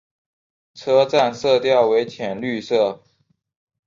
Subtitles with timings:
[0.73, 3.03] 车站色调为浅绿色。